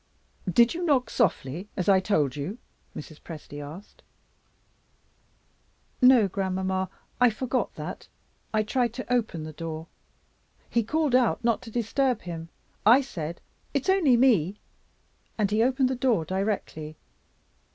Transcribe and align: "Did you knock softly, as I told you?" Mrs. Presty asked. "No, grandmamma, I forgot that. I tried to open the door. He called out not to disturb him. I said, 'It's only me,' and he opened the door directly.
"Did 0.51 0.73
you 0.73 0.83
knock 0.83 1.11
softly, 1.11 1.69
as 1.77 1.87
I 1.87 1.99
told 1.99 2.35
you?" 2.35 2.57
Mrs. 2.95 3.19
Presty 3.21 3.61
asked. 3.63 4.01
"No, 6.01 6.27
grandmamma, 6.27 6.89
I 7.19 7.29
forgot 7.29 7.75
that. 7.75 8.07
I 8.51 8.63
tried 8.63 8.95
to 8.95 9.13
open 9.13 9.43
the 9.43 9.53
door. 9.53 9.85
He 10.67 10.81
called 10.81 11.13
out 11.13 11.43
not 11.43 11.61
to 11.61 11.69
disturb 11.69 12.23
him. 12.23 12.49
I 12.83 13.01
said, 13.01 13.41
'It's 13.75 13.89
only 13.89 14.17
me,' 14.17 14.59
and 15.37 15.51
he 15.51 15.61
opened 15.61 15.87
the 15.87 15.95
door 15.95 16.25
directly. 16.25 16.97